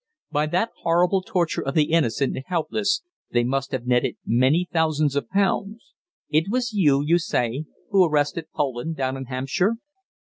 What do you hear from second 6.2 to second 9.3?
"It was you, you say, who arrested Poland down in